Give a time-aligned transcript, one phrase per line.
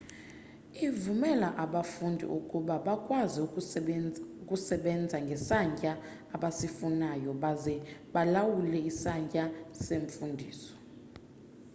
[0.87, 3.37] ivumela abafundi ukuba bakwazi
[4.47, 5.91] ukusebenza ngesantya
[6.35, 7.75] abasifunayo baze
[8.13, 9.43] balawule isantya
[9.85, 10.73] semfundiso